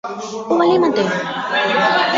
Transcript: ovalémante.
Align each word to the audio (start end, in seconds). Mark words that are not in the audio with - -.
ovalémante. 0.51 1.03